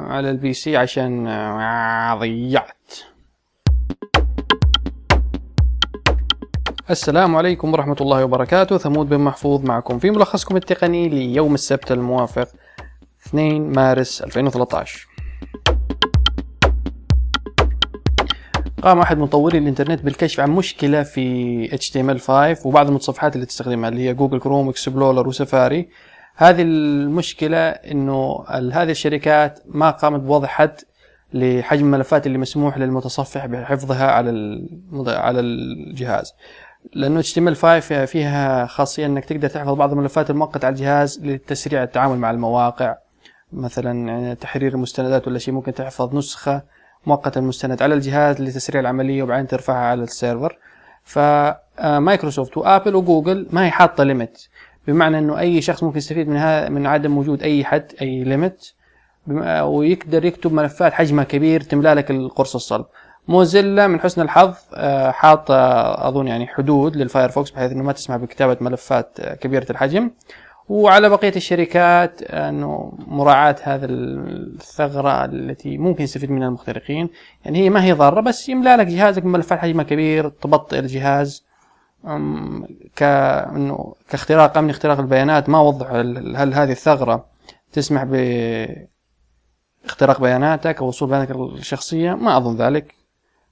[0.00, 1.24] على ال PC عشان
[2.18, 2.92] ضيعت
[6.90, 8.78] السلام عليكم ورحمة الله وبركاته.
[8.78, 12.48] ثمود بن محفوظ معكم في ملخصكم التقني ليوم السبت الموافق
[13.26, 15.08] 2 مارس 2013
[18.82, 24.14] قام أحد مطوري الإنترنت بالكشف عن مشكلة في HTML5 وبعض المتصفحات اللي تستخدمها اللي هي
[24.14, 25.88] جوجل كروم اكسبلورر وسفاري.
[26.36, 30.80] هذه المشكلة إنه هذه الشركات ما قامت بوضع حد
[31.32, 34.30] لحجم الملفات اللي مسموح للمتصفح بحفظها على
[35.06, 36.34] على الجهاز.
[36.94, 37.64] لأنه HTML5
[38.06, 42.96] فيها خاصية إنك تقدر تحفظ بعض الملفات المؤقتة على الجهاز لتسريع التعامل مع المواقع.
[43.52, 46.62] مثلا يعني تحرير المستندات ولا شيء ممكن تحفظ نسخة
[47.06, 50.58] مؤقتة المستند على الجهاز لتسريع العملية وبعدين ترفعها على ال server.
[51.04, 54.48] فمايكروسوفت وآبل وجوجل ما هي حاطة limit
[54.86, 58.72] بمعنى إنه أي شخص ممكن يستفيد من من عدم وجود أي حد أي limit
[59.62, 62.86] ويقدر يكتب ملفات حجمها كبير تملأ لك القرص الصلب.
[63.28, 68.56] موزيلا من حسن الحظ آه، حاط أظن يعني حدود للفايرفوكس بحيث إنه ما تسمح بكتابة
[68.60, 70.10] ملفات كبيرة الحجم.
[70.68, 77.08] وعلى بقية الشركات إنه مراعاة هذا الثغرة التي ممكن يستفيد منها المخترقين.
[77.44, 81.44] يعني هي ما هي ضارة بس يملأ لك جهازك ملفات حجمها كبير تبطئ الجهاز.
[82.96, 85.90] ك إنه كاختراق أمن اختراق البيانات ما وضح
[86.36, 87.26] هل هذه الثغرة
[87.72, 88.14] تسمح ب
[89.84, 92.94] اختراق بياناتك أو وصول بياناتك الشخصيه ما أظن ذلك.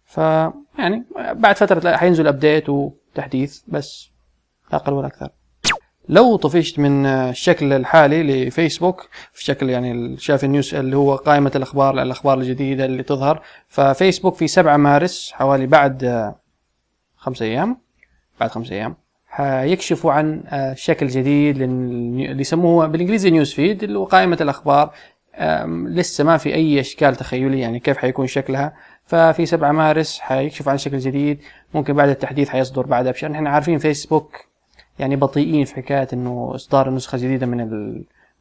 [0.04, 4.10] فيعني بعد فترة حينزل update وتحديث بس
[4.72, 5.28] لا أقل ولا أكثر.
[6.08, 11.52] لو طفشت من الشكل الحالي لفيسبوك في شكل يعني شاف ال news اللي هو قائمة
[11.56, 16.32] الأخبار الأخبار الجديدة اللي تظهر ففيسبوك في 7 مارس حوالي بعد
[17.16, 17.83] خمسة أيام
[18.40, 18.94] بعد خمسة أيام.
[19.26, 20.42] حيكشفوا عن
[20.74, 24.90] شكل جديد اللي يسموه بالإنجليزي نيوز فيد اللي هو قائمة الأخبار.
[25.86, 28.74] لسه ما في أي إشكال تخيلي يعني كيف حيكون شكلها.
[29.06, 31.38] ففي 7 مارس حيكشف عن شكل جديد.
[31.74, 34.36] ممكن بعد التحديث حيصدر بعدها بشهر نحن عارفين فيسبوك
[34.98, 37.94] يعني بطيئين في حكاية إنه إصدار نسخة جديدة من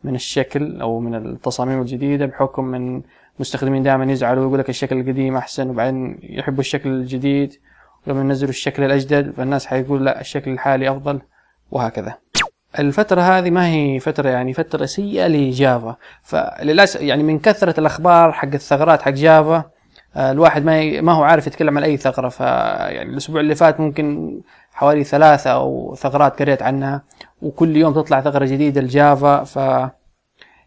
[0.04, 3.02] من الشكل أو من التصاميم الجديدة بحكم من
[3.40, 7.54] مستخدمين دائما يزعلوا ويقول لك الشكل القديم أحسن وبعدين يحبوا الشكل الجديد.
[8.08, 11.22] ولما ينزلوا الشكل الأجدد فالناس حيقول لا الشكل الحالي أفضل
[11.72, 12.18] وهكذا.
[12.80, 15.96] الفترة هذه ما هي فترة يعني فترة سيئة لجافا.
[16.24, 19.64] فللأسف يعني من كثرة الأخبار حق الثغرات حق جافا
[20.16, 22.30] آه، الواحد ما ما هو عارف يتكلم عن أي ثغرة.
[22.30, 24.40] فيعني الأسبوع اللي فات ممكن
[24.74, 27.04] حوالي ثلاثة أو ثغرات قريت عنها
[27.42, 29.60] وكل يوم تطلع ثغرة جديدة الجافا ف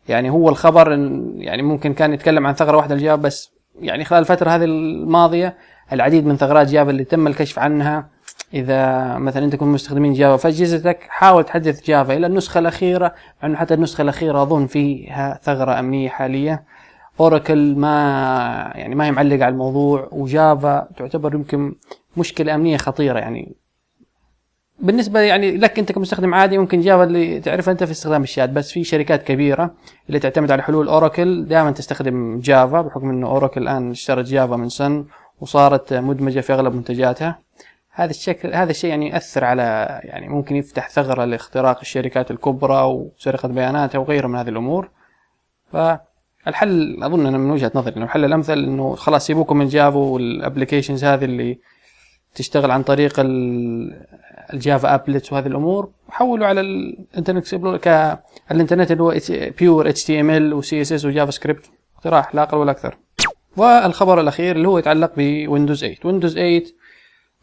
[0.09, 0.93] يعني هو الخبر
[1.37, 5.57] يعني ممكن كان يتكلم عن ثغرة واحدة الجافا بس يعني خلال الفترة هذه الماضية
[5.93, 8.09] العديد من ثغرات جافا اللي تم الكشف عنها.
[8.55, 13.57] إذا مثلا أنت كنت مستخدمين جافا في اجهزتك حاول تحدث جافا إلى النسخة الأخيرة لأنه
[13.57, 16.65] حتى النسخة الأخيرة أظن فيها ثغرة أمنية حالية.
[17.21, 21.75] أوراكل ما يعني ما هي معلقة على الموضوع وجافا تعتبر يمكن
[22.17, 23.55] مشكلة أمنية خطيرة يعني.
[24.79, 28.73] بالنسبة يعني لك أنت كمستخدم عادي ممكن جافا اللي تعرفها أنت في استخدام الشات بس
[28.73, 29.75] في شركات كبيرة
[30.09, 31.45] اللي تعتمد على حلول أوراكل.
[31.45, 35.05] دائما تستخدم جافا بحكم إنه أوراكل الآن اشترت جافا من Sun.
[35.41, 37.39] وصارت مدمجة في أغلب منتجاتها.
[37.91, 43.49] هذا الشكل هذا الشيء يعني يؤثر على يعني ممكن يفتح ثغرة لاختراق الشركات الكبرى وسرقة
[43.49, 44.91] بياناتها وغيرها من هذه الأمور.
[45.73, 45.77] ف
[46.49, 50.14] الحل أظن أنا من وجهة نظري انه الحل الأمثل إنه خلاص سيبوكم من جافا وال
[50.14, 51.59] applications هذه اللي
[52.35, 53.13] تشتغل عن طريق
[54.53, 55.91] الجافا applets وهذه الأمور.
[56.09, 59.15] وحولوا على الإنترنت اكسبلور كالانترنت اللي هو
[59.59, 62.97] بيور اتش تي ام ال وسي اس اس وجافا سكريبت اقتراح لا أقل ولا أكثر.
[63.57, 66.63] والخبر الأخير اللي هو يتعلق بويندوز 8 ويندوز 8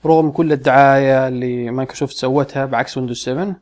[0.05, 3.55] رغم كل الدعاية اللي مايكروسوفت سوتها بعكس ويندوز 7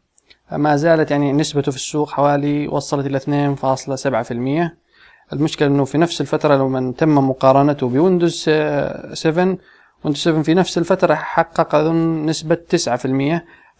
[0.51, 4.71] ما زالت يعني نسبته في السوق حوالي وصلت إلى 2.7%
[5.33, 9.57] المشكلة إنه في نفس الفترة لما تم مقارنته بويندوز 7
[10.03, 12.79] ويندوز 7 في نفس الفترة حقق أظن نسبة 9%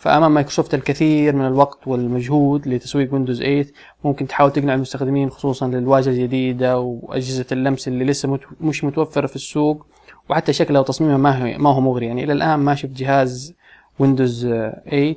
[0.02, 3.66] فأمام مايكروسوفت الكثير من الوقت والمجهود لتسويق ويندوز 8
[4.04, 9.86] ممكن تحاول تقنع المستخدمين خصوصا للواجهة الجديدة وأجهزة اللمس اللي لسه مش متوفرة في السوق
[10.30, 12.06] وحتى شكلها وتصميمها ما هو ما هو مغري.
[12.06, 13.54] يعني إلى الآن ما شفت جهاز
[14.00, 15.16] ويندوز 8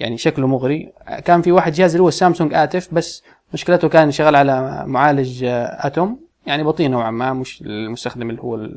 [0.00, 0.92] يعني شكله مغري.
[1.24, 3.22] كان في واحد جهاز اللي هو سامسونج ATIV بس
[3.54, 8.68] مشكلته كان شغال على معالج آتوم يعني بطيء نوعا ما مش المستخدم اللي هو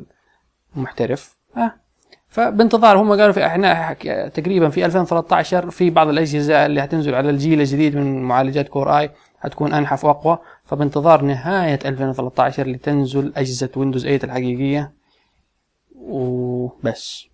[0.76, 1.36] المحترف.
[1.56, 1.87] آه.
[2.28, 3.92] فبانتظار هم قالوا في إحنا
[4.28, 9.10] تقريبا في 2013 في بعض الأجهزة اللي هتنزل على الجيل الجديد من معالجات Core i
[9.40, 10.38] هتكون أنحف وأقوى.
[10.64, 14.92] فبانتظار نهاية 2013 لتنزل أجهزة ويندوز 8 الحقيقية.
[15.96, 17.26] وبس.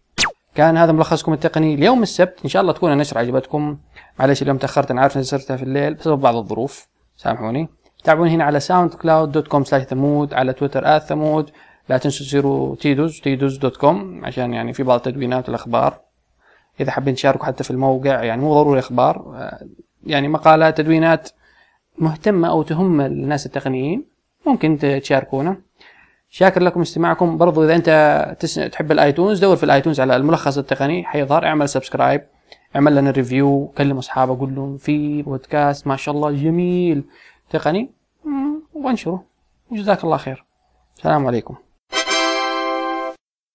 [0.55, 2.39] كان هذا ملخصكم التقني اليوم السبت.
[2.45, 3.79] إن شاء الله تكون النشرة عجبتكم.
[4.19, 6.89] معلش اليوم تأخرت أنا عارف نزلتها في الليل بسبب بعض الظروف.
[7.17, 7.69] سامحوني.
[8.05, 11.51] تابعوني هنا على ساوند كلاود dot com slash ثمود على تويتر ثمود
[11.89, 16.01] لا تنسوا تزوروا تيدوز تيدوز dot com عشان يعني في بعض التدوينات والأخبار
[16.81, 19.67] إذا حابين تشاركوا حتى في الموقع يعني مو ضروري أخبار آه،
[20.07, 21.31] يعني مقالات تدوينات
[21.99, 24.05] مهتمة أو تهم الناس التقنيين
[24.47, 25.57] ممكن تشاركونا.
[26.31, 27.39] شاكر لكم استماعكم.
[27.39, 28.55] برضو إذا أنت تس...
[28.55, 31.05] تحب الآيتونز دور في الآيتونز على الملخص التقني.
[31.05, 32.23] حيظهر اعمل subscribe
[32.77, 37.05] اعمل لنا review كلم أصحابك قول لهم في بودكاست ما شاء الله جميل
[37.51, 37.91] تقني.
[38.75, 39.25] وانشره.
[39.71, 40.45] وجزاك الله خير.
[40.97, 41.64] السلام عليكم.